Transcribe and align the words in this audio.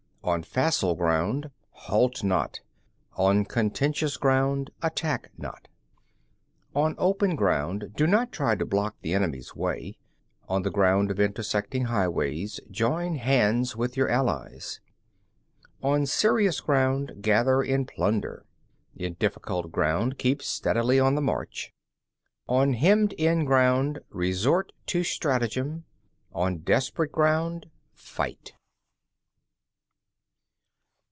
On 0.23 0.43
facile 0.43 0.93
ground, 0.93 1.49
halt 1.71 2.23
not. 2.23 2.59
On 3.15 3.43
contentious 3.43 4.17
ground, 4.17 4.69
attack 4.83 5.31
not. 5.35 5.67
12. 6.73 6.85
On 6.91 6.95
open 6.99 7.35
ground, 7.35 7.93
do 7.95 8.05
not 8.05 8.31
try 8.31 8.53
to 8.55 8.63
block 8.63 8.95
the 9.01 9.15
enemy's 9.15 9.55
way. 9.55 9.97
On 10.47 10.61
ground 10.61 11.09
of 11.09 11.19
intersecting 11.19 11.85
highways, 11.85 12.59
join 12.69 13.15
hands 13.15 13.75
with 13.75 13.97
your 13.97 14.09
allies. 14.09 14.79
13. 15.81 15.91
On 16.01 16.05
serious 16.05 16.61
ground, 16.61 17.13
gather 17.21 17.63
in 17.63 17.87
plunder. 17.87 18.45
In 18.95 19.13
difficult 19.15 19.71
ground, 19.71 20.19
keep 20.19 20.43
steadily 20.43 20.99
on 20.99 21.15
the 21.15 21.21
march. 21.21 21.73
14. 22.45 22.61
On 22.61 22.73
hemmed 22.79 23.13
in 23.13 23.43
ground, 23.43 24.01
resort 24.11 24.71
to 24.85 25.03
stratagem. 25.03 25.85
On 26.31 26.59
desperate 26.59 27.11
ground, 27.11 27.71
fight. 27.95 28.53